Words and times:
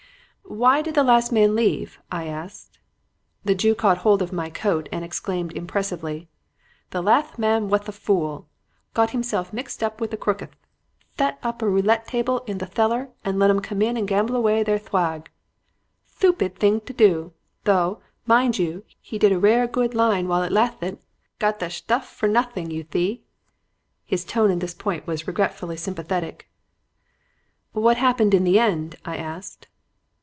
"'Why 0.43 0.81
did 0.81 0.95
the 0.95 1.03
last 1.03 1.31
man 1.31 1.55
leave?' 1.55 1.97
I 2.11 2.25
asked. 2.27 2.77
"The 3.45 3.55
Jew 3.55 3.73
caught 3.73 4.03
the 4.03 4.09
lapel 4.09 4.21
of 4.21 4.33
my 4.33 4.49
coat 4.49 4.89
and 4.91 5.05
exclaimed 5.05 5.53
impressively: 5.53 6.27
"'The 6.89 7.01
lath 7.01 7.39
man 7.39 7.69
wath 7.69 7.87
a 7.87 7.93
fool. 7.93 8.49
Got 8.93 9.11
himself 9.11 9.53
mixthed 9.53 9.81
up 9.81 10.01
with 10.01 10.11
the 10.11 10.17
crookth. 10.17 10.49
Thet 11.15 11.39
up 11.41 11.61
a 11.61 11.69
roulette 11.69 12.05
table 12.05 12.39
in 12.47 12.57
the 12.57 12.65
thellar 12.65 13.07
and 13.23 13.39
let 13.39 13.49
'em 13.49 13.61
come 13.61 13.81
and 13.83 14.05
gamble 14.05 14.35
away 14.35 14.61
their 14.61 14.77
thwag. 14.77 15.27
Thtoopid 16.19 16.55
thing 16.55 16.81
to 16.81 16.91
do, 16.91 17.31
though, 17.63 18.01
mind 18.25 18.59
you, 18.59 18.83
he 18.99 19.17
did 19.17 19.31
a 19.31 19.39
rare 19.39 19.67
good 19.67 19.93
line 19.93 20.27
while 20.27 20.43
it 20.43 20.51
lathted. 20.51 20.97
Got 21.39 21.59
the 21.59 21.67
sthuff 21.69 22.03
for 22.13 22.27
nothing, 22.27 22.71
you 22.71 22.83
thee.' 22.83 23.23
His 24.03 24.25
tone 24.25 24.51
at 24.51 24.59
this 24.59 24.73
point 24.73 25.07
was 25.07 25.27
regretfully 25.27 25.77
sympathetic. 25.77 26.49
"'What 27.71 27.95
happened 27.95 28.33
in 28.33 28.43
the 28.43 28.59
end?' 28.59 28.97
I 29.05 29.15
asked. 29.15 29.69